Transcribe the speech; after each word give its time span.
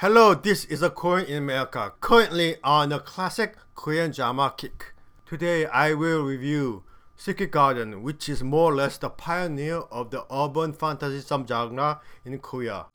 Hello, 0.00 0.32
this 0.32 0.64
is 0.66 0.80
a 0.80 0.90
Korean 0.90 1.26
in 1.26 1.38
America, 1.38 1.92
currently 2.00 2.54
on 2.62 2.92
a 2.92 3.00
classic 3.00 3.56
Korean 3.74 4.12
drama 4.12 4.54
kick. 4.56 4.94
Today 5.26 5.66
I 5.66 5.94
will 5.94 6.22
review 6.22 6.84
Secret 7.16 7.50
Garden, 7.50 8.04
which 8.04 8.28
is 8.28 8.44
more 8.44 8.70
or 8.70 8.76
less 8.76 8.96
the 8.96 9.10
pioneer 9.10 9.78
of 9.90 10.12
the 10.12 10.24
urban 10.32 10.72
fantasy 10.72 11.18
subgenre 11.18 11.98
in 12.24 12.38
Korea. 12.38 12.86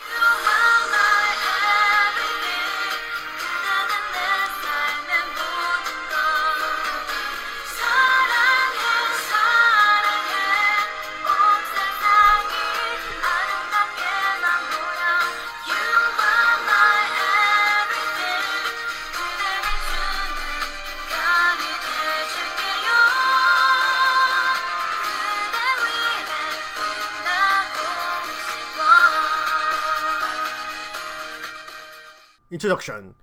Introduction 32.54 33.16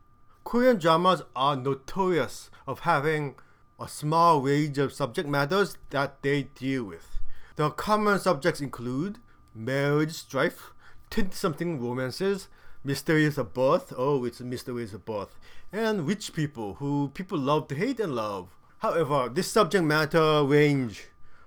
Korean 0.43 0.77
dramas 0.77 1.23
are 1.37 1.55
notorious 1.55 2.51
of 2.67 2.81
having 2.81 3.37
a 3.79 3.87
small 3.87 4.41
range 4.41 4.77
of 4.77 4.93
subject 4.93 5.29
matters 5.29 5.79
that 5.91 6.21
they 6.23 6.43
deal 6.43 6.83
with. 6.83 7.21
The 7.55 7.71
common 7.71 8.19
subjects 8.19 8.61
include 8.61 9.21
marriage 9.55 10.15
strife, 10.15 10.73
teen 11.11 11.31
something 11.31 11.81
romances, 11.81 12.49
mysteries 12.83 13.39
of 13.39 13.55
birth, 13.55 13.93
oh, 13.97 14.25
it's 14.25 14.41
mysteries 14.41 14.93
of 14.95 15.05
birth, 15.05 15.39
and 15.71 16.09
rich 16.09 16.33
people 16.33 16.75
who 16.81 17.13
people 17.15 17.39
love 17.39 17.69
to 17.69 17.77
hate 17.77 18.01
and 18.01 18.17
love. 18.17 18.49
However, 18.79 19.31
this 19.33 19.49
subject 19.49 19.85
matter 19.85 20.43
range 20.43 21.05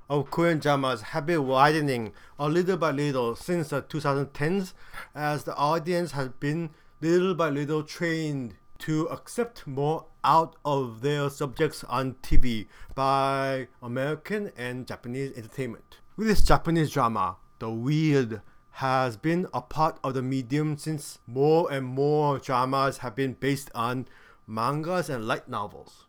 of 0.09 0.31
Korean 0.31 0.59
dramas 0.59 1.02
have 1.02 1.25
been 1.25 1.45
widening 1.45 2.13
a 2.39 2.47
little 2.47 2.77
by 2.77 2.91
little 2.91 3.35
since 3.35 3.72
the 3.72 3.81
2010s 3.81 4.72
as 5.13 5.44
the 5.44 5.55
audience 5.57 6.13
has 6.13 6.29
been 6.29 6.69
little 7.03 7.35
by 7.35 7.49
little 7.49 7.83
trained 7.83 8.55
to 8.79 9.05
accept 9.07 9.67
more 9.67 10.05
out 10.23 10.55
of 10.63 11.01
their 11.01 11.29
subjects 11.29 11.83
on 11.89 12.13
TV 12.23 12.65
by 12.95 13.67
American 13.81 14.53
and 14.55 14.87
Japanese 14.87 15.35
entertainment. 15.35 15.97
With 16.15 16.27
this 16.27 16.41
Japanese 16.41 16.91
drama, 16.91 17.35
the 17.59 17.69
weird 17.69 18.41
has 18.71 19.17
been 19.17 19.47
a 19.53 19.61
part 19.61 19.99
of 20.01 20.13
the 20.13 20.21
medium 20.21 20.77
since 20.77 21.19
more 21.27 21.69
and 21.69 21.85
more 21.85 22.39
dramas 22.39 22.99
have 22.99 23.17
been 23.17 23.33
based 23.33 23.69
on 23.75 24.07
mangas 24.47 25.09
and 25.09 25.27
light 25.27 25.49
novels. 25.49 26.05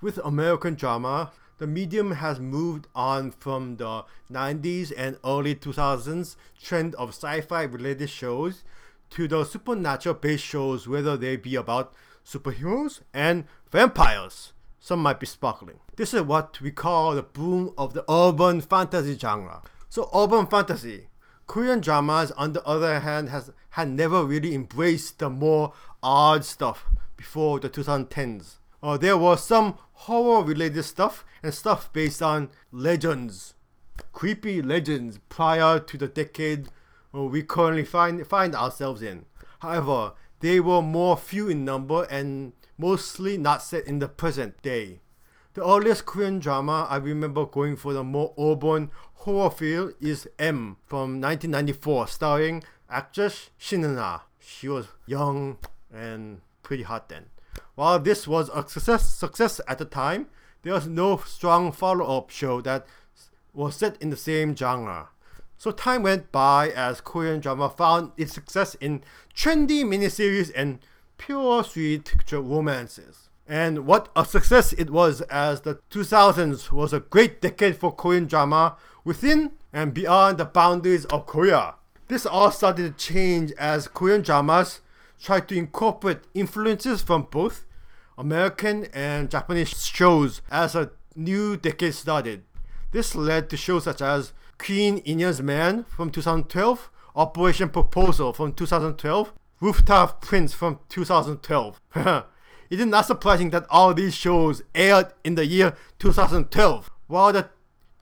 With 0.00 0.16
American 0.24 0.74
drama, 0.74 1.32
the 1.58 1.66
medium 1.66 2.12
has 2.12 2.40
moved 2.40 2.88
on 2.94 3.32
from 3.32 3.76
the 3.76 4.06
90s 4.32 4.90
and 4.96 5.18
early 5.22 5.54
2000s 5.54 6.36
trend 6.62 6.94
of 6.94 7.10
sci-fi 7.10 7.64
related 7.64 8.08
shows 8.08 8.64
to 9.10 9.28
the 9.28 9.44
supernatural 9.44 10.14
based 10.14 10.44
shows, 10.44 10.88
whether 10.88 11.16
they 11.16 11.36
be 11.36 11.56
about 11.56 11.92
superheroes 12.24 13.00
and 13.12 13.44
vampires. 13.70 14.52
Some 14.78 15.00
might 15.00 15.20
be 15.20 15.26
sparkling. 15.26 15.80
This 15.96 16.14
is 16.14 16.22
what 16.22 16.60
we 16.60 16.70
call 16.70 17.14
the 17.14 17.22
boom 17.22 17.74
of 17.76 17.92
the 17.92 18.04
urban 18.10 18.60
fantasy 18.60 19.18
genre. 19.18 19.62
So, 19.88 20.08
urban 20.14 20.46
fantasy. 20.46 21.08
Korean 21.46 21.80
dramas, 21.80 22.30
on 22.32 22.52
the 22.52 22.64
other 22.64 23.00
hand, 23.00 23.28
has 23.28 23.50
had 23.70 23.88
never 23.88 24.24
really 24.24 24.54
embraced 24.54 25.18
the 25.18 25.28
more 25.28 25.72
odd 26.02 26.44
stuff 26.44 26.86
before 27.16 27.60
the 27.60 27.68
2010s. 27.68 28.56
Uh, 28.82 28.96
there 28.96 29.18
was 29.18 29.44
some 29.44 29.76
horror 29.92 30.42
related 30.42 30.84
stuff 30.84 31.24
and 31.42 31.52
stuff 31.52 31.92
based 31.92 32.22
on 32.22 32.48
legends, 32.72 33.54
creepy 34.12 34.62
legends 34.62 35.18
prior 35.28 35.78
to 35.78 35.98
the 35.98 36.08
decade 36.08 36.68
we 37.12 37.42
currently 37.42 37.84
find 37.84 38.26
find 38.26 38.54
ourselves 38.54 39.02
in. 39.02 39.26
However, 39.60 40.12
they 40.40 40.60
were 40.60 40.82
more 40.82 41.16
few 41.16 41.48
in 41.48 41.64
number 41.64 42.04
and 42.04 42.52
mostly 42.78 43.36
not 43.36 43.62
set 43.62 43.86
in 43.86 43.98
the 43.98 44.08
present 44.08 44.60
day. 44.62 45.00
The 45.54 45.66
earliest 45.66 46.06
Korean 46.06 46.38
drama 46.38 46.86
I 46.88 46.96
remember 46.96 47.44
going 47.44 47.76
for 47.76 47.92
the 47.92 48.04
more 48.04 48.32
urban 48.38 48.90
horror 49.14 49.50
feel 49.50 49.92
is 50.00 50.28
M 50.38 50.76
from 50.86 51.20
1994, 51.20 52.06
starring 52.06 52.62
actress 52.88 53.50
Shim 53.60 53.84
Eun-ha. 53.84 54.24
She 54.38 54.68
was 54.68 54.88
young 55.06 55.58
and 55.92 56.40
pretty 56.62 56.84
hot 56.84 57.08
then. 57.08 57.26
While 57.74 57.98
this 57.98 58.28
was 58.28 58.48
a 58.50 58.66
success, 58.68 59.10
success 59.10 59.60
at 59.66 59.78
the 59.78 59.84
time, 59.84 60.28
there 60.62 60.72
was 60.72 60.86
no 60.86 61.18
strong 61.18 61.72
follow-up 61.72 62.30
show 62.30 62.60
that 62.60 62.86
was 63.52 63.74
set 63.74 64.00
in 64.00 64.10
the 64.10 64.16
same 64.16 64.54
genre. 64.54 65.08
So 65.60 65.72
time 65.72 66.04
went 66.04 66.32
by 66.32 66.70
as 66.70 67.02
Korean 67.02 67.38
drama 67.38 67.68
found 67.68 68.12
its 68.16 68.32
success 68.32 68.76
in 68.76 69.02
trendy 69.36 69.84
miniseries 69.84 70.50
and 70.56 70.78
pure 71.18 71.62
sweet 71.64 72.06
picture 72.06 72.40
romances. 72.40 73.28
And 73.46 73.84
what 73.86 74.08
a 74.16 74.24
success 74.24 74.72
it 74.72 74.88
was 74.88 75.20
as 75.20 75.60
the 75.60 75.78
2000s 75.90 76.72
was 76.72 76.94
a 76.94 77.00
great 77.00 77.42
decade 77.42 77.76
for 77.76 77.94
Korean 77.94 78.24
drama 78.24 78.78
within 79.04 79.52
and 79.70 79.92
beyond 79.92 80.38
the 80.38 80.46
boundaries 80.46 81.04
of 81.04 81.26
Korea. 81.26 81.74
This 82.08 82.24
all 82.24 82.50
started 82.50 82.96
to 82.96 83.04
change 83.12 83.52
as 83.58 83.86
Korean 83.86 84.22
dramas 84.22 84.80
tried 85.22 85.46
to 85.48 85.58
incorporate 85.58 86.20
influences 86.32 87.02
from 87.02 87.28
both 87.30 87.66
American 88.16 88.86
and 88.94 89.30
Japanese 89.30 89.86
shows 89.86 90.40
as 90.50 90.74
a 90.74 90.90
new 91.14 91.58
decade 91.58 91.92
started. 91.92 92.44
This 92.92 93.14
led 93.14 93.50
to 93.50 93.58
shows 93.58 93.84
such 93.84 94.00
as 94.00 94.32
Queen 94.64 94.98
In-hyun's 94.98 95.40
Man 95.40 95.84
from 95.84 96.10
2012, 96.10 96.90
Operation 97.16 97.70
Proposal 97.70 98.34
from 98.34 98.52
2012, 98.52 99.32
Rooftop 99.60 100.20
Prince 100.20 100.52
from 100.52 100.80
2012. 100.90 101.80
it 101.96 102.24
is 102.70 102.86
not 102.86 103.06
surprising 103.06 103.50
that 103.50 103.64
all 103.70 103.94
these 103.94 104.14
shows 104.14 104.62
aired 104.74 105.14
in 105.24 105.34
the 105.34 105.46
year 105.46 105.74
2012. 105.98 106.90
While 107.06 107.32
the 107.32 107.48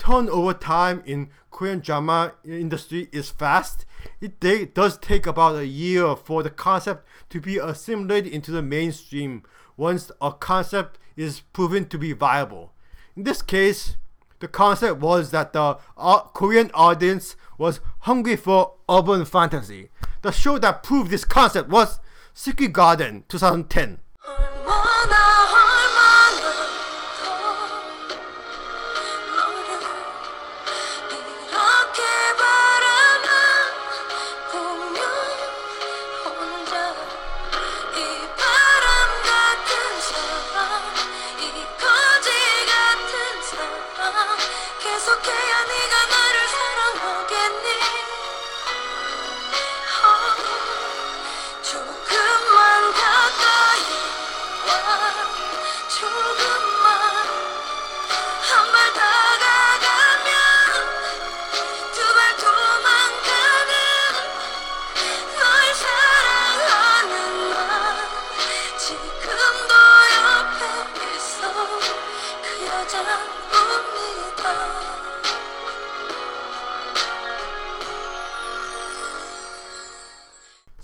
turnover 0.01 0.53
time 0.53 1.03
in 1.07 1.31
Korean 1.53 1.79
drama 1.79 2.35
industry 2.45 3.09
is 3.13 3.31
fast, 3.31 3.87
it 4.21 4.41
de- 4.41 4.67
does 4.67 4.99
take 4.99 5.27
about 5.27 5.57
a 5.57 5.67
year 5.67 6.17
for 6.17 6.43
the 6.43 6.51
concept 6.51 7.07
to 7.31 7.41
be 7.41 7.59
assimilated 7.59 8.33
into 8.33 8.51
the 8.51 8.63
mainstream 8.63 9.45
once 9.77 10.11
a 10.21 10.33
concept 10.33 10.99
is 11.17 11.41
proven 11.53 11.89
to 11.89 11.99
be 11.99 12.13
viable. 12.13 12.73
In 13.17 13.23
this 13.23 13.43
case, 13.43 13.97
the 14.41 14.49
concept 14.49 15.01
was 15.01 15.31
that 15.31 15.53
the 15.53 15.79
uh, 15.97 16.21
Korean 16.35 16.71
audience 16.75 17.37
was 17.57 17.81
hungry 18.01 18.37
for 18.37 18.75
urban 18.89 19.25
fantasy. 19.25 19.91
The 20.23 20.33
show 20.33 20.59
that 20.59 20.83
proved 20.83 21.11
this 21.11 21.25
concept 21.25 21.69
was 21.69 22.01
Secret 22.35 22.73
Garden 22.73 23.25
2010. 23.29 23.99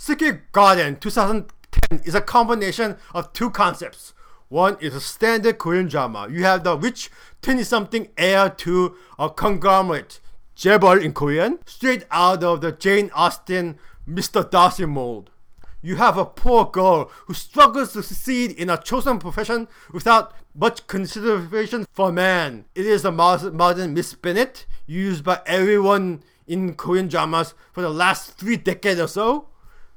Secret 0.05 0.53
Garden 0.53 0.97
2010 0.97 2.03
is 2.05 2.15
a 2.15 2.21
combination 2.21 2.97
of 3.15 3.33
two 3.33 3.49
concepts. 3.49 4.12
One 4.51 4.77
is 4.79 4.95
a 4.95 5.01
standard 5.01 5.56
Korean 5.56 5.89
drama. 5.89 6.29
You 6.31 6.45
have 6.45 6.62
the 6.62 6.77
rich 6.77 7.11
20 7.41 7.65
something 7.65 8.09
heir 8.19 8.51
to 8.51 8.97
a 9.19 9.31
conglomerate, 9.31 10.21
chaebol 10.55 11.03
in 11.03 11.15
Korean, 11.15 11.59
straight 11.65 12.05
out 12.11 12.45
of 12.45 12.61
the 12.61 12.71
Jane 12.71 13.11
Austen 13.15 13.79
Mr. 14.06 14.51
Darcy 14.51 14.85
mold. 14.85 15.31
you 15.81 15.97
have 15.97 16.19
a 16.19 16.27
poor 16.27 16.67
girl 16.67 17.11
who 17.27 17.33
struggles 17.33 17.95
to 17.95 18.03
succeed 18.03 18.50
in 18.50 18.69
a 18.69 18.77
chosen 18.77 19.19
profession 19.19 19.69
without 19.91 20.35
much 20.55 20.87
consideration 20.87 21.87
for 21.91 22.12
man. 22.12 22.67
It 22.75 22.85
is 22.85 23.05
the 23.05 23.11
modern 23.11 23.95
Miss 23.95 24.12
Bennet 24.12 24.67
used 24.87 25.25
by 25.25 25.41
everyone 25.47 26.23
in 26.47 26.75
Korean 26.75 27.09
dramas 27.09 27.55
for 27.73 27.81
the 27.81 27.89
last 27.89 28.33
three 28.33 28.59
decades 28.59 29.00
or 29.00 29.09
so. 29.09 29.49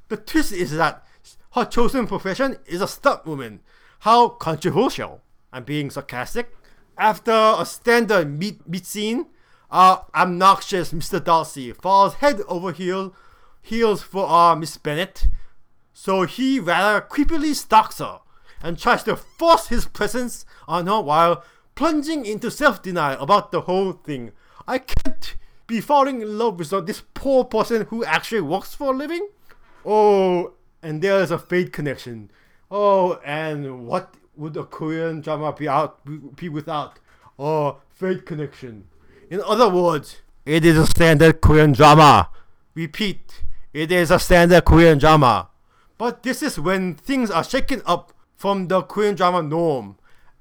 The 0.09 0.18
twist 0.18 0.51
is 0.51 0.71
that 0.71 1.06
her 1.54 1.65
chosen 1.65 2.07
profession 2.07 2.57
is 2.65 2.81
a 2.81 2.88
stunt 2.88 3.25
woman. 3.25 3.62
How 4.00 4.30
controversial. 4.30 5.21
I'm 5.51 5.63
being 5.63 5.89
sarcastic. 5.89 6.56
After 6.98 7.31
a 7.31 7.65
standard 7.65 8.39
meet, 8.39 8.68
meet 8.68 8.86
scene, 8.86 9.27
our 9.69 10.06
obnoxious 10.15 10.94
Mr. 10.94 11.24
Darcy 11.24 11.74
falls 11.74 12.15
head 12.15 12.42
over 12.48 12.71
heel, 12.71 13.13
heels 13.62 14.01
for 14.01 14.25
our 14.25 14.56
Miss 14.56 14.77
Bennet. 14.77 15.27
So 15.94 16.24
he 16.24 16.60
rather 16.60 17.01
creepily 17.01 17.53
stalks 17.53 17.98
her 17.98 18.19
and 18.62 18.77
tries 18.77 19.03
to 19.03 19.15
force 19.15 19.68
his 19.68 19.86
presence 19.86 20.45
on 20.68 20.88
her 20.88 21.01
while 21.01 21.44
plunging 21.75 22.25
into 22.25 22.50
self-denial 22.50 23.21
about 23.21 23.51
the 23.51 23.62
whole 23.62 23.92
thing. 23.92 24.31
I 24.68 24.80
can't 24.80 25.36
be 25.68 25.81
falling 25.81 26.21
in 26.21 26.38
love 26.38 26.60
with 26.60 26.69
this 26.86 27.03
poor 27.13 27.44
person 27.44 27.88
who 27.89 28.03
actually 28.06 28.42
works 28.42 28.74
for 28.74 28.94
a 28.94 28.98
living. 28.98 29.27
Oh, 29.89 30.51
and 30.84 31.01
there 31.01 31.22
is 31.22 31.31
a 31.31 31.39
fate 31.39 31.72
connection. 31.72 32.30
Oh, 32.69 33.22
and 33.24 33.88
what 33.88 34.16
would 34.36 34.57
a 34.57 34.66
Korean 34.66 35.22
drama 35.22 35.54
be 35.54 35.69
out 35.69 36.01
be 36.36 36.50
without? 36.50 37.00
Oh, 37.39 37.78
fate 37.95 38.25
connection. 38.25 38.89
In 39.30 39.39
other 39.39 39.69
words, 39.69 40.18
it 40.45 40.66
is 40.66 40.78
a 40.78 40.86
standard 40.86 41.39
Korean 41.39 41.72
drama. 41.72 42.30
Repeat, 42.75 43.44
it 43.74 43.89
is 43.89 44.12
a 44.12 44.19
standard 44.19 44.66
Korean 44.66 44.98
drama. 44.98 45.48
But 45.98 46.22
this 46.24 46.44
is 46.44 46.60
when 46.60 46.95
things 46.95 47.31
are 47.31 47.44
shaken 47.44 47.81
up 47.86 48.12
from 48.36 48.68
the 48.68 48.81
Korean 48.81 49.16
drama 49.16 49.42
norm. 49.42 49.95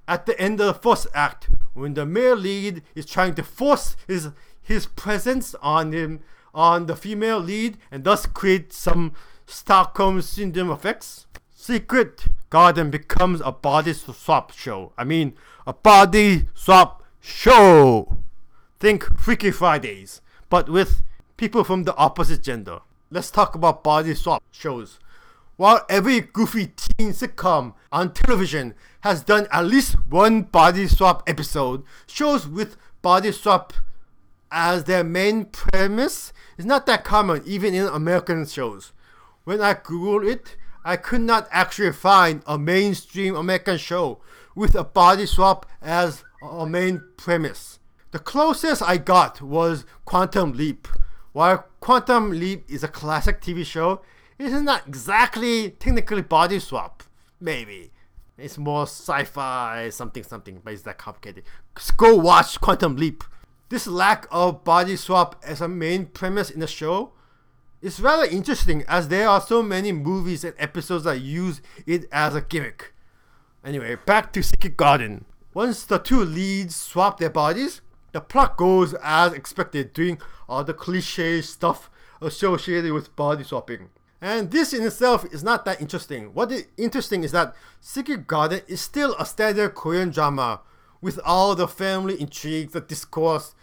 At 0.09 0.27
the 0.27 0.39
end 0.41 0.61
of 0.61 0.67
the 0.67 0.75
first 0.75 1.07
act, 1.15 1.51
when 1.73 1.95
the 1.95 2.05
male 2.05 2.35
lead 2.35 2.83
is 2.97 3.07
trying 3.07 3.37
to 3.37 3.45
force 3.45 3.95
his 4.09 4.31
his 4.61 4.87
presence 4.87 5.55
on 5.63 5.93
him 5.93 6.19
on 6.53 6.87
the 6.87 6.97
female 6.97 7.39
lead 7.39 7.77
and 7.93 8.03
thus 8.03 8.27
create 8.27 8.73
some 8.73 9.13
Stockholm 9.47 10.21
syndrome 10.23 10.71
effects, 10.71 11.27
Secret 11.55 12.27
Garden 12.51 12.91
becomes 12.91 13.41
a 13.45 13.53
body 13.53 13.93
swap 13.93 14.53
show. 14.53 14.93
I 14.99 15.05
mean, 15.05 15.35
a 15.67 15.73
body 15.73 16.49
swap 16.55 17.03
show. 17.21 18.17
Think 18.81 19.05
Freaky 19.19 19.51
Fridays, 19.51 20.21
but 20.51 20.69
with 20.69 21.03
people 21.37 21.65
from 21.65 21.85
the 21.85 21.97
opposite 21.97 22.43
gender. 22.43 22.81
Let's 23.11 23.31
talk 23.31 23.55
about 23.55 23.85
body 23.85 24.15
swap 24.15 24.43
shows. 24.51 24.99
While 25.57 25.87
every 25.89 26.21
goofy 26.21 26.73
teen 26.77 27.13
sitcom 27.13 27.75
on 27.91 28.13
television 28.13 28.75
has 29.01 29.23
done 29.23 29.47
at 29.51 29.65
least 29.65 29.95
one 30.09 30.43
body 30.43 30.87
swap 30.89 31.23
episode, 31.29 31.83
shows 32.07 32.47
with 32.47 32.77
body 33.01 33.33
swap 33.33 33.73
as 34.51 34.85
their 34.85 35.05
main 35.05 35.47
premise 35.47 36.33
is 36.59 36.67
not 36.67 36.87
that 36.87 37.05
common 37.05 37.43
even 37.47 37.75
in 37.75 37.87
American 37.87 38.45
shows. 38.45 38.93
When 39.47 39.61
I 39.61 39.75
googled 39.75 40.29
it, 40.29 40.57
I 40.85 40.97
could 40.97 41.21
not 41.21 41.47
actually 41.53 41.93
find 41.93 42.43
a 42.49 42.59
mainstream 42.59 43.37
American 43.37 43.79
show 43.79 44.21
with 44.57 44.75
a 44.75 44.83
body 44.83 45.25
swap 45.25 45.67
as 45.81 46.25
a 46.43 46.67
main 46.67 47.01
premise. 47.17 47.79
The 48.11 48.19
closest 48.19 48.83
I 48.83 48.97
got 48.97 49.41
was 49.41 49.85
Quantum 50.05 50.55
Leap. 50.55 50.89
While 51.31 51.65
Quantum 51.79 52.33
Leap 52.33 52.69
is 52.69 52.83
a 52.83 52.89
classic 52.89 53.41
TV 53.41 53.65
show, 53.65 54.01
it 54.37 54.47
is 54.47 54.63
not 54.63 54.89
exactly 54.89 55.71
technically 55.71 56.23
body 56.23 56.59
swap. 56.59 57.05
Maybe. 57.41 57.93
It's 58.37 58.59
more 58.59 58.83
sci-fi 58.83 59.91
something 59.91 60.25
something, 60.25 60.61
but 60.65 60.73
it's 60.73 60.83
that 60.83 60.99
complicated. 60.99 61.45
Just 61.77 61.97
Go 61.97 62.17
watch 62.17 62.61
Quantum 62.61 62.97
Leap. 62.97 63.23
This 63.69 63.87
lack 63.87 64.27
of 64.33 64.65
body 64.65 64.97
swap 64.97 65.41
as 65.45 65.61
a 65.61 65.69
main 65.69 66.07
premise 66.07 66.51
in 66.51 66.59
the 66.59 66.67
show 66.67 67.13
is 67.87 68.01
rather 68.01 68.25
interesting 68.25 68.83
as 68.89 69.07
there 69.07 69.29
are 69.29 69.41
so 69.41 69.63
many 69.63 69.93
movies 69.93 70.43
and 70.43 70.53
episodes 70.59 71.05
that 71.05 71.21
use 71.21 71.63
it 71.87 72.09
as 72.11 72.35
a 72.35 72.41
gimmick. 72.41 72.93
Anyway, 73.65 73.97
back 74.05 74.33
to 74.33 74.43
Secret 74.43 74.77
Garden. 74.77 75.25
Once 75.55 75.85
the 75.85 75.99
two 75.99 76.25
leads 76.25 76.75
swap 76.75 77.21
their 77.21 77.31
bodies, 77.31 77.83
the 78.11 78.21
plot 78.21 78.57
goes 78.57 78.93
as 79.05 79.33
expected, 79.33 79.93
doing 79.93 80.21
all 80.49 80.65
the 80.65 80.75
cliche 80.75 81.41
stuff 81.41 81.89
associated 82.21 82.93
with 82.93 83.15
body 83.15 83.45
swapping. 83.45 83.91
And 84.21 84.51
this 84.51 84.73
in 84.73 84.83
itself 84.83 85.25
is 85.33 85.45
not 85.45 85.65
that 85.67 85.81
interesting. 85.81 86.35
What 86.35 86.51
is 86.51 86.67
interesting 86.77 87.23
is 87.23 87.31
that 87.33 87.55
Secret 87.81 88.27
Garden 88.27 88.63
is 88.67 88.81
still 88.81 89.15
a 89.17 89.25
standard 89.25 89.77
Korean 89.77 90.11
drama 90.11 90.61
with 91.01 91.21
all 91.25 91.55
the 91.55 91.69
family 91.69 92.21
intrigue, 92.21 92.73
the 92.73 92.81
discourse 92.81 93.55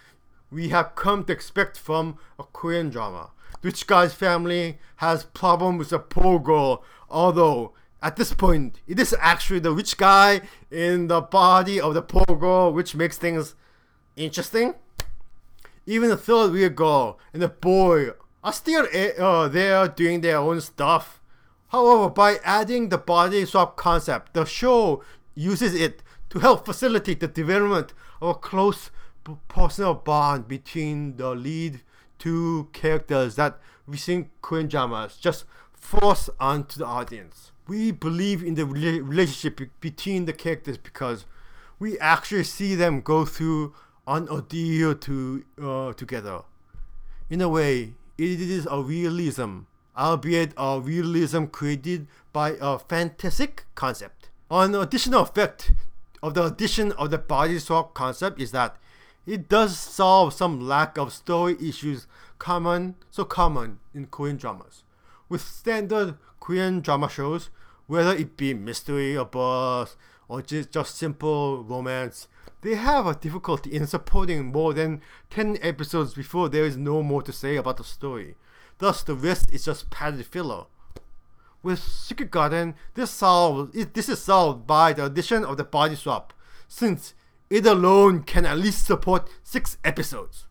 we 0.49 0.69
have 0.69 0.95
come 0.95 1.25
to 1.25 1.33
expect 1.33 1.77
from 1.77 2.17
a 2.39 2.43
Korean 2.43 2.89
drama. 2.89 3.31
Rich 3.63 3.87
guy's 3.87 4.13
family 4.13 4.77
has 4.97 5.23
problem 5.23 5.77
with 5.77 5.93
a 5.93 5.99
poor 5.99 6.37
girl, 6.37 6.83
although 7.09 7.73
at 8.01 8.17
this 8.17 8.33
point 8.33 8.81
it 8.85 8.99
is 8.99 9.15
actually 9.19 9.59
the 9.59 9.71
rich 9.71 9.95
guy 9.97 10.41
in 10.69 11.07
the 11.07 11.21
body 11.21 11.79
of 11.79 11.93
the 11.93 12.01
poor 12.01 12.37
girl 12.37 12.73
which 12.73 12.93
makes 12.93 13.17
things 13.17 13.55
interesting. 14.17 14.75
Even 15.85 16.09
the 16.09 16.17
third 16.17 16.51
wheel 16.51 16.69
girl 16.69 17.17
and 17.31 17.41
the 17.41 17.47
boy 17.47 18.09
are 18.43 18.53
still 18.53 18.85
uh, 19.17 19.47
there 19.47 19.87
doing 19.87 20.19
their 20.19 20.37
own 20.37 20.59
stuff. 20.59 21.21
However, 21.69 22.09
by 22.09 22.39
adding 22.43 22.89
the 22.89 22.97
body 22.97 23.45
swap 23.45 23.77
concept, 23.77 24.33
the 24.33 24.45
show 24.45 25.01
uses 25.33 25.73
it 25.73 26.03
to 26.29 26.39
help 26.39 26.65
facilitate 26.65 27.21
the 27.21 27.27
development 27.27 27.93
of 28.21 28.29
a 28.35 28.39
close 28.39 28.91
personal 29.47 29.93
bond 29.93 30.47
between 30.49 31.15
the 31.15 31.33
lead 31.33 31.81
two 32.19 32.69
characters 32.73 33.35
that 33.35 33.59
we 33.87 33.97
see 33.97 34.27
Korean 34.41 34.67
dramas 34.67 35.17
just 35.17 35.45
force 35.73 36.29
onto 36.39 36.79
the 36.79 36.85
audience. 36.85 37.51
We 37.67 37.91
believe 37.91 38.43
in 38.43 38.55
the 38.55 38.65
relationship 38.65 39.59
between 39.79 40.25
the 40.25 40.33
characters 40.33 40.77
because 40.77 41.25
we 41.79 41.99
actually 41.99 42.43
see 42.45 42.75
them 42.75 43.01
go 43.01 43.25
through 43.25 43.73
an 44.07 44.27
ordeal 44.29 44.95
to 44.95 45.43
uh, 45.61 45.93
together. 45.93 46.41
In 47.29 47.41
a 47.41 47.49
way, 47.49 47.93
it 48.17 48.41
is 48.41 48.67
a 48.69 48.81
realism, 48.81 49.61
albeit 49.97 50.53
a 50.57 50.79
realism 50.79 51.45
created 51.45 52.07
by 52.31 52.57
a 52.59 52.79
fantastic 52.79 53.65
concept. 53.75 54.29
An 54.51 54.75
additional 54.75 55.21
effect 55.21 55.71
of 56.21 56.33
the 56.33 56.45
addition 56.45 56.91
of 56.93 57.11
the 57.11 57.17
body 57.17 57.59
swap 57.59 57.93
concept 57.93 58.39
is 58.39 58.51
that 58.51 58.77
it 59.25 59.47
does 59.47 59.77
solve 59.77 60.33
some 60.33 60.59
lack 60.59 60.97
of 60.97 61.13
story 61.13 61.55
issues 61.61 62.07
common 62.39 62.95
so 63.09 63.23
common 63.23 63.79
in 63.93 64.07
Korean 64.07 64.37
dramas. 64.37 64.83
With 65.29 65.41
standard 65.41 66.17
Korean 66.39 66.81
drama 66.81 67.09
shows, 67.09 67.49
whether 67.87 68.15
it 68.15 68.35
be 68.35 68.53
mystery 68.53 69.17
or 69.17 69.25
buzz 69.25 69.95
or 70.27 70.41
just, 70.41 70.71
just 70.71 70.95
simple 70.95 71.63
romance, 71.63 72.27
they 72.61 72.75
have 72.75 73.07
a 73.07 73.15
difficulty 73.15 73.73
in 73.73 73.87
supporting 73.87 74.51
more 74.51 74.73
than 74.73 75.01
10 75.29 75.57
episodes 75.61 76.13
before 76.13 76.49
there 76.49 76.65
is 76.65 76.77
no 76.77 77.03
more 77.03 77.21
to 77.21 77.31
say 77.31 77.55
about 77.55 77.77
the 77.77 77.83
story. 77.83 78.35
Thus, 78.77 79.03
the 79.03 79.15
rest 79.15 79.51
is 79.51 79.65
just 79.65 79.89
padded 79.89 80.25
filler. 80.25 80.65
With 81.61 81.79
Secret 81.79 82.31
Garden, 82.31 82.75
this, 82.93 83.11
solved, 83.11 83.73
this 83.93 84.09
is 84.09 84.21
solved 84.21 84.67
by 84.67 84.93
the 84.93 85.05
addition 85.05 85.45
of 85.45 85.57
the 85.57 85.63
body 85.63 85.95
swap, 85.95 86.33
since 86.67 87.13
it 87.53 87.67
alone 87.67 88.23
can 88.23 88.47
at 88.47 88.57
least 88.57 88.87
support 88.87 89.29
6 89.43 89.77
episodes. 89.83 90.47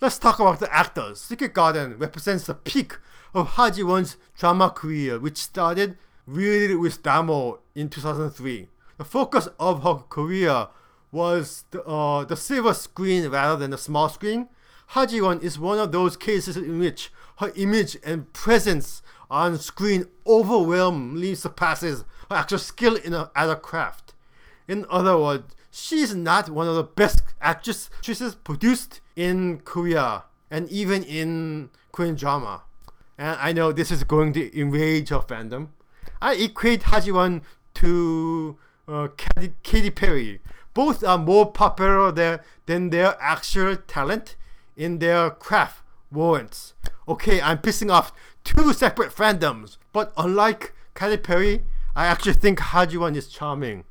Let's 0.00 0.18
talk 0.18 0.40
about 0.40 0.60
the 0.60 0.74
actors. 0.74 1.20
Secret 1.20 1.52
Garden 1.52 1.98
represents 1.98 2.46
the 2.46 2.54
peak 2.54 2.96
of 3.34 3.48
Ha 3.48 3.68
Ji 3.68 3.82
Won's 3.82 4.16
drama 4.34 4.70
career, 4.70 5.18
which 5.18 5.36
started 5.36 5.98
really 6.26 6.74
with 6.74 7.02
Damo 7.02 7.58
in 7.74 7.90
2003. 7.90 8.66
The 8.96 9.04
focus 9.04 9.50
of 9.60 9.82
her 9.82 9.96
career 10.08 10.68
was 11.12 11.64
the, 11.70 11.84
uh, 11.84 12.24
the 12.24 12.34
silver 12.34 12.72
screen 12.72 13.28
rather 13.28 13.56
than 13.56 13.72
the 13.72 13.76
small 13.76 14.08
screen. 14.08 14.48
Ha 14.86 15.04
Ji 15.04 15.20
Won 15.20 15.40
is 15.40 15.58
one 15.58 15.78
of 15.78 15.92
those 15.92 16.16
cases 16.16 16.56
in 16.56 16.78
which 16.78 17.12
her 17.40 17.52
image 17.56 17.98
and 18.02 18.32
presence 18.32 19.02
on 19.30 19.58
screen 19.58 20.06
overwhelmingly 20.26 21.34
surpasses 21.34 22.06
her 22.30 22.36
actual 22.36 22.56
skill 22.56 22.96
in 22.96 23.12
a, 23.12 23.30
at 23.36 23.50
a 23.50 23.56
craft. 23.56 24.14
In 24.66 24.86
other 24.88 25.18
words, 25.18 25.54
she's 25.70 26.14
not 26.14 26.50
one 26.50 26.68
of 26.68 26.74
the 26.74 26.82
best 26.82 27.22
actresses 27.40 28.34
produced 28.44 29.00
in 29.16 29.60
Korea 29.60 30.24
and 30.50 30.68
even 30.70 31.02
in 31.02 31.70
Korean 31.92 32.14
drama. 32.14 32.62
And 33.16 33.36
I 33.40 33.52
know 33.52 33.72
this 33.72 33.90
is 33.90 34.04
going 34.04 34.32
to 34.34 34.58
enrage 34.58 35.08
her 35.08 35.18
fandom. 35.18 35.68
I 36.20 36.34
equate 36.34 36.84
Ha 36.84 37.00
Ji 37.00 37.12
Won 37.12 37.42
to 37.74 38.56
uh, 38.88 39.08
Katy, 39.16 39.52
Katy 39.62 39.90
Perry, 39.90 40.40
both 40.74 41.04
are 41.04 41.18
more 41.18 41.50
popular 41.50 42.10
there 42.12 42.44
than 42.66 42.90
their 42.90 43.16
actual 43.20 43.76
talent 43.76 44.36
in 44.76 44.98
their 44.98 45.30
craft 45.30 45.82
warrants. 46.10 46.74
Okay, 47.06 47.40
I'm 47.40 47.58
pissing 47.58 47.92
off 47.92 48.12
two 48.44 48.72
separate 48.72 49.14
fandoms. 49.14 49.76
But 49.92 50.12
unlike 50.16 50.74
Katy 50.94 51.18
Perry, 51.18 51.62
I 51.94 52.06
actually 52.06 52.34
think 52.34 52.58
Hajiwon 52.60 53.16
is 53.16 53.28
charming. 53.28 53.84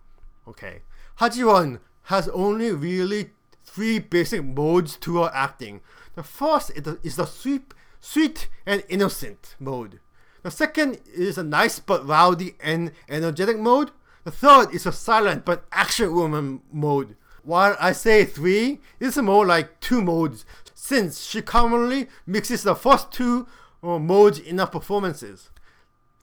Okay. 0.48 0.81
Hajiwon 1.19 1.79
has 2.03 2.27
only 2.29 2.71
really 2.71 3.31
three 3.63 4.00
basic 4.00 4.43
modes 4.43 4.97
to 4.97 5.17
her 5.24 5.31
acting. 5.33 5.81
The 6.15 6.24
first 6.24 6.71
is 7.03 7.15
the 7.15 7.25
sweet, 7.25 7.74
sweet 8.00 8.50
and 8.65 8.83
innocent 8.88 9.55
mode. 9.59 10.00
The 10.43 10.51
second 10.51 11.00
is 11.13 11.38
a 11.38 11.43
nice 11.43 11.79
but 11.79 12.07
rowdy 12.07 12.55
and 12.59 12.91
energetic 13.09 13.57
mode. 13.57 13.91
The 14.24 14.31
third 14.31 14.74
is 14.74 14.86
a 14.86 14.91
silent 14.91 15.43
but 15.43 15.65
action 15.71 16.13
woman 16.13 16.62
mode. 16.71 17.15
While 17.43 17.75
I 17.79 17.93
say 17.93 18.24
three, 18.25 18.79
it's 19.00 19.17
more 19.17 19.45
like 19.45 19.79
two 19.79 20.01
modes 20.01 20.45
since 20.74 21.25
she 21.25 21.41
commonly 21.41 22.07
mixes 22.25 22.63
the 22.63 22.75
first 22.75 23.12
two 23.12 23.47
uh, 23.81 23.97
modes 23.97 24.38
in 24.38 24.59
her 24.59 24.67
performances. 24.67 25.50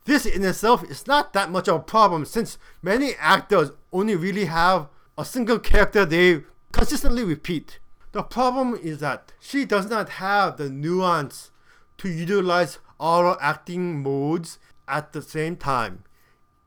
This 0.04 0.26
in 0.26 0.44
itself 0.44 0.84
is 0.90 1.06
not 1.06 1.32
that 1.32 1.50
much 1.50 1.68
of 1.68 1.76
a 1.76 1.80
problem 1.80 2.25
since 2.25 2.58
many 2.82 3.14
actors 3.18 3.73
only 3.92 4.16
really 4.16 4.44
have 4.46 4.88
a 5.16 5.25
single 5.25 5.58
character 5.58 6.04
they 6.04 6.42
consistently 6.73 7.25
repeat. 7.25 7.78
The 8.12 8.23
problem 8.23 8.75
is 8.75 8.99
that 8.99 9.32
she 9.40 9.64
does 9.64 9.88
not 9.88 10.08
have 10.11 10.56
the 10.56 10.68
nuance 10.68 11.50
to 11.99 12.08
utilize 12.08 12.78
all 13.00 13.37
acting 13.40 14.02
modes 14.02 14.58
at 14.87 15.12
the 15.12 15.23
same 15.23 15.56
time 15.56 16.04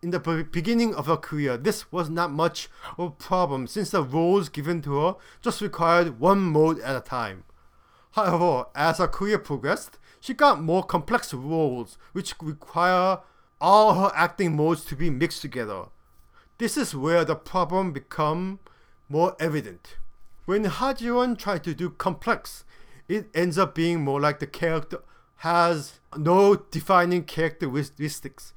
in 0.02 0.12
the 0.12 0.20
beginning 0.52 0.94
of 0.96 1.08
her 1.08 1.18
career, 1.18 1.58
this 1.58 1.92
was 1.92 2.10
not 2.10 2.32
much 2.32 2.70
of 2.98 3.08
a 3.08 3.12
problem 3.12 3.68
since 3.68 3.90
the 3.90 4.04
roles 4.04 4.50
given 4.50 4.82
to 4.84 5.00
her 5.00 5.16
just 5.42 5.62
required 5.62 6.20
one 6.20 6.40
mode 6.40 6.80
at 6.80 6.96
a 6.96 7.02
time. 7.02 7.44
However, 8.12 8.66
as 8.76 9.00
her 9.00 9.08
career 9.08 9.40
progressed, 9.40 9.98
she 10.28 10.34
got 10.34 10.62
more 10.62 10.84
complex 10.84 11.34
roles 11.34 11.98
which 12.12 12.36
require 12.42 13.20
all 13.62 13.94
her 13.94 14.12
acting 14.14 14.58
modes 14.58 14.84
to 14.84 14.94
be 14.94 15.10
mixed 15.10 15.42
together. 15.42 15.86
This 16.58 16.76
is 16.76 16.94
where 16.94 17.24
the 17.24 17.34
problem 17.34 17.94
become 17.94 18.60
more 19.08 19.38
evident. 19.40 19.96
When 20.44 20.66
Hajiwon 20.66 21.38
tried 21.38 21.64
to 21.64 21.74
do 21.74 21.92
complex, 21.92 22.66
it 23.08 23.30
ends 23.34 23.58
up 23.58 23.74
being 23.74 24.04
more 24.04 24.20
like 24.20 24.40
the 24.40 24.48
character 24.48 25.00
has 25.38 26.02
no 26.18 26.58
defining 26.58 27.24
characteristics 27.24 28.54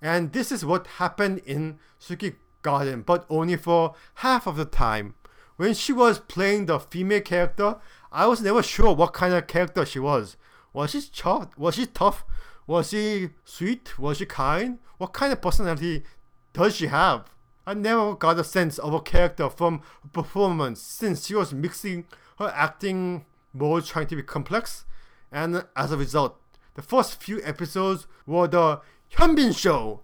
and 0.00 0.32
this 0.32 0.52
is 0.52 0.64
what 0.64 0.86
happened 0.86 1.38
in 1.44 1.80
Secret 1.98 2.36
Garden, 2.62 3.02
but 3.02 3.26
only 3.28 3.56
for 3.56 3.96
half 4.14 4.46
of 4.46 4.54
the 4.54 4.64
time. 4.64 5.16
When 5.56 5.74
she 5.74 5.92
was 5.92 6.20
playing 6.20 6.66
the 6.66 6.78
female 6.78 7.20
character, 7.20 7.78
I 8.12 8.28
was 8.28 8.40
never 8.40 8.62
sure 8.62 8.94
what 8.94 9.12
kind 9.12 9.34
of 9.34 9.48
character 9.48 9.84
she 9.84 9.98
was. 9.98 10.36
Was 10.72 10.90
she 10.92 11.02
tough? 11.14 11.48
Was 11.58 11.74
she 11.74 11.86
tough? 11.86 12.24
Was 12.66 12.90
she 12.90 13.30
sweet? 13.44 13.98
Was 13.98 14.18
she 14.18 14.26
kind? 14.26 14.78
What 14.98 15.12
kind 15.12 15.32
of 15.32 15.42
personality 15.42 16.04
does 16.52 16.76
she 16.76 16.86
have? 16.86 17.30
I 17.66 17.74
never 17.74 18.14
got 18.14 18.38
a 18.38 18.44
sense 18.44 18.78
of 18.78 18.94
a 18.94 19.00
character 19.00 19.48
from 19.48 19.82
her 20.02 20.08
performance 20.12 20.80
since 20.80 21.26
she 21.26 21.34
was 21.34 21.52
mixing 21.52 22.04
her 22.38 22.52
acting 22.54 23.26
modes 23.52 23.88
trying 23.88 24.06
to 24.08 24.16
be 24.16 24.22
complex, 24.22 24.84
and 25.30 25.64
as 25.76 25.92
a 25.92 25.96
result, 25.96 26.40
the 26.74 26.82
first 26.82 27.22
few 27.22 27.40
episodes 27.42 28.06
were 28.26 28.48
the 28.48 28.80
Hyunbin 29.16 29.56
show, 29.56 30.00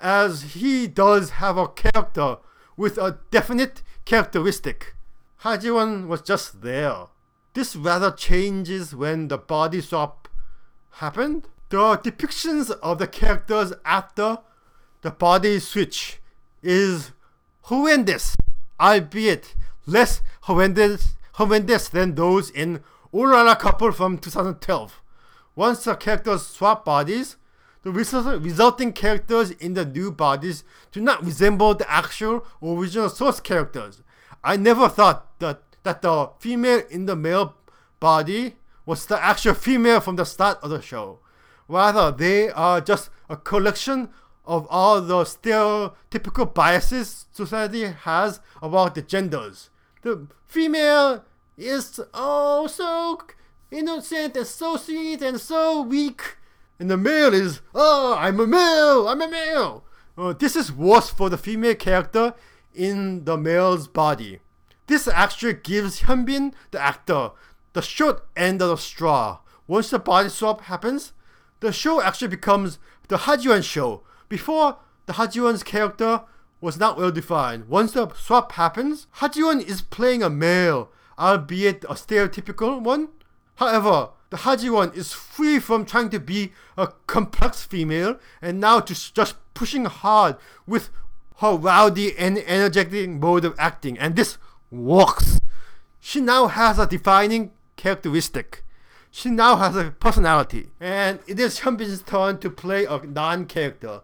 as 0.00 0.54
he 0.54 0.86
does 0.86 1.30
have 1.30 1.56
a 1.56 1.68
character 1.68 2.36
with 2.76 2.96
a 2.98 3.18
definite 3.30 3.82
characteristic. 4.04 4.94
Hajiwon 5.42 6.06
was 6.06 6.22
just 6.22 6.62
there. 6.62 7.06
This 7.54 7.74
rather 7.74 8.10
changes 8.10 8.94
when 8.94 9.28
the 9.28 9.38
body 9.38 9.80
swap 9.80 10.28
happened. 10.92 11.48
The 11.68 11.98
depictions 11.98 12.70
of 12.82 12.98
the 12.98 13.06
characters 13.06 13.72
after 13.84 14.38
the 15.02 15.10
body 15.10 15.58
switch 15.58 16.20
is 16.62 17.12
horrendous, 17.62 18.36
albeit 18.78 19.54
less 19.86 20.20
horrendous, 20.42 21.16
horrendous 21.34 21.88
than 21.88 22.14
those 22.14 22.50
in 22.50 22.82
Ulala 23.12 23.58
Couple 23.58 23.92
from 23.92 24.18
2012. 24.18 25.00
Once 25.56 25.84
the 25.84 25.94
characters 25.96 26.46
swap 26.46 26.84
bodies, 26.84 27.36
the 27.82 27.90
resulting 27.90 28.92
characters 28.92 29.50
in 29.52 29.74
the 29.74 29.84
new 29.84 30.12
bodies 30.12 30.64
do 30.92 31.00
not 31.00 31.24
resemble 31.24 31.74
the 31.74 31.90
actual 31.90 32.44
original 32.62 33.08
source 33.08 33.40
characters. 33.40 34.02
I 34.44 34.56
never 34.56 34.88
thought 34.88 35.38
that, 35.40 35.62
that 35.82 36.02
the 36.02 36.30
female 36.38 36.82
in 36.90 37.06
the 37.06 37.16
male 37.16 37.54
body 37.98 38.56
was 38.86 39.06
the 39.06 39.22
actual 39.22 39.54
female 39.54 40.00
from 40.00 40.16
the 40.16 40.24
start 40.24 40.58
of 40.62 40.70
the 40.70 40.80
show. 40.80 41.20
Rather, 41.68 42.10
they 42.10 42.50
are 42.50 42.80
just 42.80 43.10
a 43.28 43.36
collection 43.36 44.08
of 44.44 44.66
all 44.68 45.00
the 45.00 45.22
stereotypical 45.22 46.52
biases 46.52 47.26
society 47.32 47.84
has 47.84 48.40
about 48.60 48.94
the 48.94 49.02
genders. 49.02 49.70
The 50.02 50.26
female 50.46 51.24
is 51.56 52.00
oh 52.14 52.66
so 52.66 53.20
innocent 53.70 54.36
and 54.36 54.46
so 54.46 54.76
sweet 54.76 55.22
and 55.22 55.40
so 55.40 55.82
weak 55.82 56.38
and 56.80 56.90
the 56.90 56.96
male 56.96 57.34
is, 57.34 57.60
oh, 57.74 58.16
I'm 58.18 58.40
a 58.40 58.46
male, 58.46 59.06
I'm 59.06 59.20
a 59.20 59.28
male. 59.28 59.84
Uh, 60.16 60.32
this 60.32 60.56
is 60.56 60.72
worse 60.72 61.10
for 61.10 61.28
the 61.28 61.36
female 61.36 61.74
character 61.74 62.32
in 62.74 63.24
the 63.24 63.36
male's 63.36 63.86
body. 63.86 64.40
This 64.90 65.06
actually 65.06 65.54
gives 65.54 66.00
Hyunbin, 66.00 66.52
the 66.72 66.80
actor, 66.80 67.30
the 67.74 67.80
short 67.80 68.26
end 68.36 68.60
of 68.60 68.70
the 68.70 68.76
straw. 68.76 69.38
Once 69.68 69.90
the 69.90 70.00
body 70.00 70.28
swap 70.28 70.62
happens, 70.62 71.12
the 71.60 71.72
show 71.72 72.02
actually 72.02 72.26
becomes 72.26 72.80
the 73.06 73.18
Hajiwon 73.18 73.62
show. 73.62 74.02
Before, 74.28 74.78
the 75.06 75.12
Hajiwon's 75.12 75.62
character 75.62 76.22
was 76.60 76.76
not 76.76 76.98
well 76.98 77.12
defined. 77.12 77.68
Once 77.68 77.92
the 77.92 78.12
swap 78.14 78.50
happens, 78.50 79.06
Hajiwon 79.18 79.64
is 79.64 79.80
playing 79.80 80.24
a 80.24 80.28
male, 80.28 80.90
albeit 81.16 81.84
a 81.84 81.94
stereotypical 81.94 82.80
one. 82.80 83.10
However, 83.58 84.08
the 84.30 84.38
Hajiwon 84.38 84.96
is 84.96 85.12
free 85.12 85.60
from 85.60 85.84
trying 85.84 86.10
to 86.10 86.18
be 86.18 86.50
a 86.76 86.88
complex 87.06 87.62
female 87.62 88.18
and 88.42 88.58
now 88.58 88.80
just, 88.80 89.14
just 89.14 89.36
pushing 89.54 89.84
hard 89.84 90.34
with 90.66 90.90
her 91.36 91.54
rowdy 91.54 92.18
and 92.18 92.38
energetic 92.38 93.08
mode 93.08 93.44
of 93.44 93.54
acting, 93.56 93.96
and 93.96 94.16
this 94.16 94.36
works. 94.70 95.40
She 95.98 96.20
now 96.20 96.46
has 96.46 96.78
a 96.78 96.86
defining 96.86 97.52
characteristic. 97.76 98.64
She 99.10 99.28
now 99.28 99.56
has 99.56 99.74
a 99.76 99.90
personality, 99.90 100.68
and 100.78 101.18
it 101.26 101.40
is 101.40 101.60
Hyunbin's 101.60 102.02
turn 102.02 102.38
to 102.38 102.50
play 102.50 102.84
a 102.84 102.98
non-character, 102.98 104.02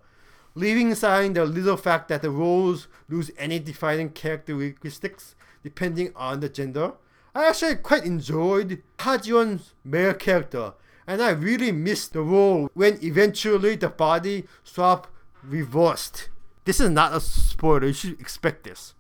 leaving 0.56 0.90
aside 0.90 1.35
the 1.35 1.44
little 1.44 1.76
fact 1.76 2.08
that 2.08 2.23
the 2.23 2.30
roles 2.30 2.88
lose 3.08 3.30
any 3.38 3.61
defining 3.61 4.11
characteristics 4.11 5.37
depending 5.62 6.12
on 6.16 6.40
the 6.40 6.49
gender. 6.49 6.94
I 7.37 7.49
actually 7.49 7.76
quite 7.76 8.04
enjoyed 8.04 8.82
Hajiwon's 8.99 9.75
male 9.85 10.14
character, 10.14 10.75
and 11.06 11.23
I 11.23 11.30
really 11.30 11.70
missed 11.70 12.12
the 12.12 12.23
role 12.23 12.68
when 12.75 12.99
eventually 13.00 13.76
the 13.76 13.88
body 13.88 14.46
swap 14.64 15.06
reversed. 15.44 16.30
This 16.64 16.80
is 16.80 16.90
not 16.90 17.14
a 17.14 17.20
spoiler, 17.20 17.87
you 17.87 17.92
should 17.92 18.20
expect 18.20 18.64
this. 18.64 18.94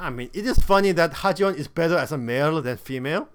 I 0.00 0.10
mean, 0.10 0.30
it 0.32 0.46
is 0.46 0.58
funny 0.58 0.92
that 0.92 1.12
Hajiwon 1.12 1.56
is 1.56 1.68
better 1.68 1.96
as 1.96 2.10
a 2.10 2.18
male 2.18 2.62
than 2.62 2.78
female, 2.78 3.28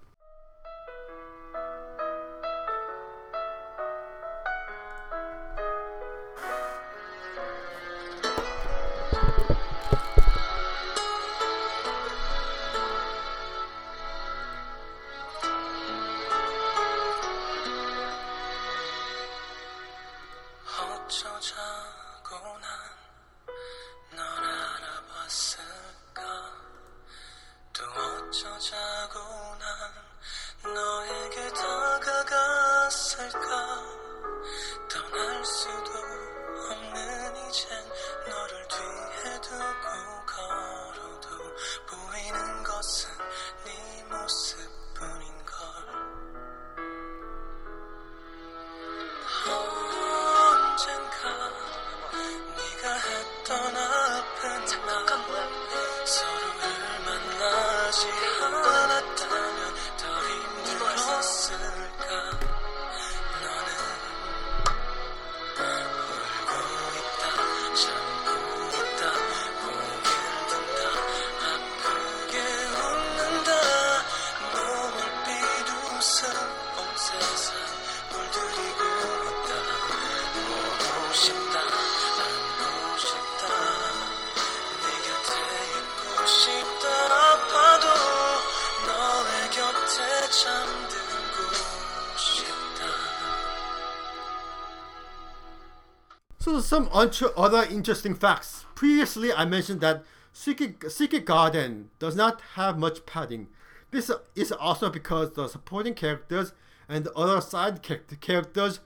some 96.75 96.89
other 97.37 97.63
interesting 97.71 98.13
facts. 98.13 98.65
Previously, 98.75 99.31
I 99.31 99.45
mentioned 99.45 99.79
that 99.79 100.03
Secret, 100.33 100.91
Secret 100.91 101.23
Garden 101.23 101.89
does 101.99 102.17
not 102.17 102.41
have 102.55 102.77
much 102.77 103.05
padding. 103.05 103.47
This 103.91 104.11
is 104.35 104.51
also 104.51 104.89
because 104.89 105.31
the 105.31 105.47
supporting 105.47 105.93
characters 105.93 106.51
and 106.89 107.05
the 107.05 107.13
other 107.13 107.39
side 107.39 107.81
characters 108.19 108.81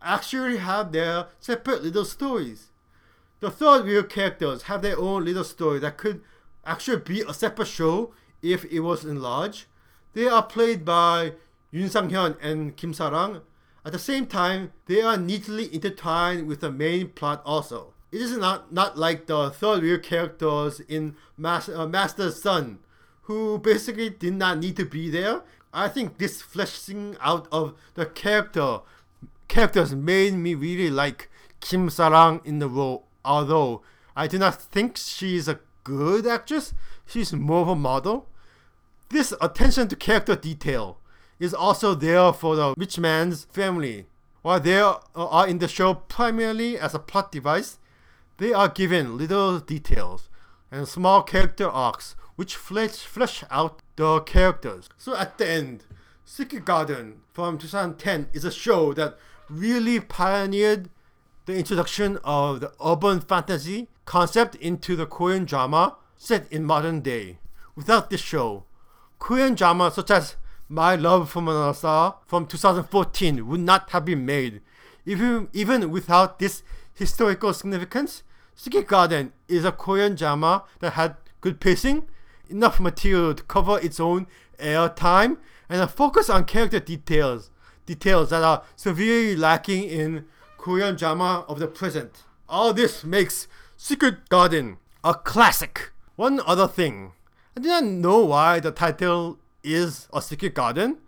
actually 0.00 0.58
have 0.58 0.92
their 0.92 1.26
separate 1.40 1.82
little 1.82 2.04
stories. 2.04 2.70
The 3.40 3.50
third 3.50 3.86
wheel 3.86 4.04
characters 4.04 4.62
have 4.64 4.82
their 4.82 4.96
own 4.96 5.24
little 5.24 5.42
story 5.42 5.80
that 5.80 5.98
could 5.98 6.22
actually 6.64 6.98
be 6.98 7.22
a 7.22 7.34
separate 7.34 7.66
show 7.66 8.14
if 8.40 8.64
it 8.66 8.80
was 8.80 9.04
enlarged. 9.04 9.64
They 10.12 10.28
are 10.28 10.44
played 10.44 10.84
by 10.84 11.32
Yoon 11.74 11.90
Sang 11.90 12.08
Hyun 12.08 12.36
and 12.40 12.76
Kim 12.76 12.92
Sarang. 12.92 13.40
At 13.84 13.92
the 13.92 13.98
same 13.98 14.26
time, 14.26 14.72
they 14.86 15.02
are 15.02 15.16
neatly 15.16 15.72
intertwined 15.74 16.46
with 16.46 16.60
the 16.60 16.70
main 16.70 17.08
plot 17.08 17.42
also. 17.44 17.94
It 18.12 18.20
is 18.20 18.36
not, 18.36 18.72
not 18.72 18.96
like 18.96 19.26
the 19.26 19.50
third 19.50 19.82
wheel 19.82 19.98
characters 19.98 20.80
in 20.80 21.16
Mas- 21.36 21.68
uh, 21.68 21.86
Master's 21.86 22.40
Sun, 22.40 22.78
who 23.22 23.58
basically 23.58 24.10
did 24.10 24.34
not 24.34 24.58
need 24.58 24.76
to 24.76 24.84
be 24.84 25.10
there. 25.10 25.42
I 25.72 25.88
think 25.88 26.18
this 26.18 26.42
fleshing 26.42 27.16
out 27.20 27.48
of 27.50 27.74
the 27.94 28.06
character 28.06 28.80
characters 29.48 29.94
made 29.94 30.34
me 30.34 30.54
really 30.54 30.90
like 30.90 31.28
Kim 31.60 31.88
Sarang 31.88 32.44
in 32.46 32.58
the 32.58 32.68
role, 32.68 33.06
although 33.24 33.82
I 34.14 34.26
do 34.26 34.38
not 34.38 34.60
think 34.60 34.96
she 34.96 35.36
is 35.36 35.48
a 35.48 35.60
good 35.84 36.26
actress. 36.26 36.72
She's 37.06 37.32
more 37.32 37.62
of 37.62 37.68
a 37.68 37.74
model. 37.74 38.28
This 39.08 39.34
attention 39.40 39.88
to 39.88 39.96
character 39.96 40.36
detail 40.36 40.98
is 41.42 41.52
also 41.52 41.92
there 41.92 42.32
for 42.32 42.54
the 42.54 42.72
rich 42.76 43.00
man's 43.00 43.46
family. 43.46 44.06
While 44.42 44.60
they 44.60 44.78
are 44.78 45.48
in 45.48 45.58
the 45.58 45.66
show 45.66 45.94
primarily 45.94 46.78
as 46.78 46.94
a 46.94 47.00
plot 47.00 47.32
device, 47.32 47.80
they 48.38 48.52
are 48.52 48.68
given 48.68 49.18
little 49.18 49.58
details 49.58 50.28
and 50.70 50.86
small 50.86 51.24
character 51.24 51.68
arcs 51.68 52.14
which 52.36 52.54
flesh, 52.54 52.98
flesh 52.98 53.42
out 53.50 53.82
the 53.96 54.20
characters. 54.20 54.88
So 54.96 55.16
at 55.16 55.36
the 55.36 55.50
end, 55.50 55.84
Secret 56.24 56.64
Garden 56.64 57.22
from 57.32 57.58
2010 57.58 58.28
is 58.32 58.44
a 58.44 58.52
show 58.52 58.92
that 58.94 59.18
really 59.50 59.98
pioneered 59.98 60.90
the 61.46 61.56
introduction 61.56 62.20
of 62.22 62.60
the 62.60 62.72
urban 62.84 63.20
fantasy 63.20 63.88
concept 64.04 64.54
into 64.54 64.94
the 64.94 65.06
Korean 65.06 65.44
drama 65.44 65.96
set 66.16 66.46
in 66.52 66.62
modern 66.64 67.00
day. 67.00 67.38
Without 67.74 68.10
this 68.10 68.20
show, 68.20 68.64
Korean 69.18 69.56
drama 69.56 69.90
such 69.90 70.12
as 70.12 70.36
My 70.68 70.94
Love 70.94 71.36
Another 71.36 71.74
Star 71.74 72.16
from 72.26 72.46
2014 72.46 73.46
would 73.46 73.60
not 73.60 73.90
have 73.90 74.04
been 74.04 74.24
made. 74.24 74.62
Even, 75.04 75.48
even 75.52 75.90
without 75.90 76.38
this 76.38 76.62
historical 76.94 77.52
significance, 77.52 78.22
Secret 78.54 78.86
Garden 78.86 79.32
is 79.48 79.64
a 79.64 79.72
Korean 79.72 80.14
drama 80.14 80.64
that 80.80 80.92
had 80.94 81.16
good 81.40 81.60
pacing, 81.60 82.06
enough 82.48 82.80
material 82.80 83.34
to 83.34 83.42
cover 83.42 83.78
its 83.80 83.98
own 83.98 84.26
airtime, 84.58 85.38
and 85.68 85.80
a 85.80 85.88
focus 85.88 86.30
on 86.30 86.44
character 86.44 86.80
details, 86.80 87.50
details 87.86 88.30
that 88.30 88.42
are 88.42 88.62
severely 88.76 89.36
lacking 89.36 89.84
in 89.84 90.26
Korean 90.58 90.96
drama 90.96 91.44
of 91.48 91.58
the 91.58 91.66
present. 91.66 92.22
All 92.48 92.72
this 92.72 93.04
makes 93.04 93.48
Secret 93.76 94.28
Garden 94.28 94.78
a 95.02 95.14
classic. 95.14 95.90
One 96.14 96.40
other 96.46 96.68
thing, 96.68 97.12
I 97.56 97.60
didn't 97.60 98.00
know 98.00 98.20
why 98.20 98.60
the 98.60 98.70
title 98.70 99.38
is 99.62 100.08
A 100.12 100.20
Secret 100.22 100.54
Garden. 100.54 100.98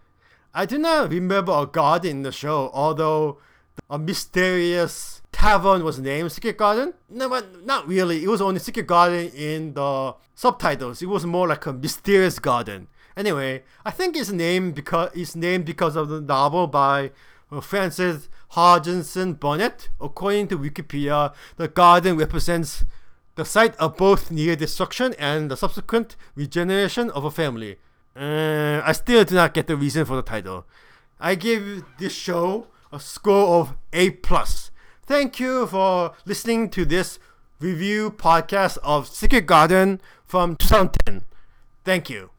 I 0.54 0.66
do 0.66 0.78
not 0.78 1.10
remember 1.10 1.52
a 1.52 1.66
garden 1.66 2.10
in 2.10 2.22
the 2.22 2.32
show, 2.32 2.70
although 2.72 3.38
a 3.90 3.98
mysterious 3.98 5.22
tavern 5.32 5.82
was 5.82 5.98
named 5.98 6.30
Secret 6.32 6.56
Garden. 6.56 6.94
No, 7.08 7.28
but 7.28 7.64
not 7.64 7.88
really. 7.88 8.22
It 8.22 8.28
was 8.28 8.40
only 8.40 8.60
Secret 8.60 8.86
Garden 8.86 9.30
in 9.34 9.74
the 9.74 10.14
subtitles. 10.34 11.02
It 11.02 11.06
was 11.06 11.26
more 11.26 11.48
like 11.48 11.66
a 11.66 11.72
mysterious 11.72 12.38
garden. 12.38 12.88
Anyway, 13.16 13.62
I 13.84 13.90
think 13.90 14.16
it's 14.16 14.30
named 14.30 14.74
because 14.74 15.10
it's 15.14 15.36
named 15.36 15.64
because 15.64 15.96
of 15.96 16.08
the 16.08 16.20
novel 16.20 16.66
by 16.66 17.10
Francis 17.48 17.66
Frances 17.66 18.28
Hodgson 18.50 19.34
Burnett. 19.34 19.88
According 20.00 20.48
to 20.48 20.58
Wikipedia, 20.58 21.32
the 21.56 21.68
garden 21.68 22.16
represents 22.16 22.84
the 23.34 23.44
site 23.44 23.76
of 23.76 23.96
both 23.96 24.30
near 24.30 24.56
destruction 24.56 25.14
and 25.18 25.50
the 25.50 25.56
subsequent 25.56 26.16
regeneration 26.34 27.10
of 27.10 27.24
a 27.24 27.30
family. 27.30 27.78
Uh, 28.16 28.80
I 28.84 28.92
still 28.92 29.24
do 29.24 29.34
not 29.34 29.54
get 29.54 29.66
the 29.66 29.76
reason 29.76 30.04
for 30.04 30.16
the 30.16 30.22
title. 30.22 30.66
I 31.18 31.34
give 31.34 31.84
this 31.98 32.12
show 32.12 32.68
a 32.92 33.00
score 33.00 33.60
of 33.60 33.74
A 33.92 34.10
plus. 34.10 34.70
Thank 35.06 35.40
you 35.40 35.66
for 35.66 36.14
listening 36.24 36.70
to 36.70 36.84
this 36.84 37.18
review 37.60 38.10
podcast 38.10 38.78
of 38.82 39.08
Secret 39.08 39.46
Garden 39.46 40.00
from 40.26 40.56
2010. 40.56 41.22
Thank 41.84 42.08
you. 42.08 42.30